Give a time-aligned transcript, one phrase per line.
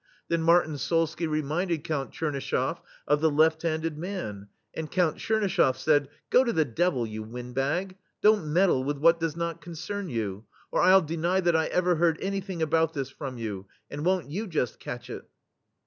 [0.29, 6.09] Then Martyn Solsky reminded Count TchernyschefF of the left handed man, and Count TchernyschefF said:
[6.31, 7.97] "Go to the devil, you windbag!
[8.19, 11.97] Don't meddle with what does not concern you, or I '11 deny that I ever
[11.97, 15.29] heard anything about this from you— and won't you just catch it!"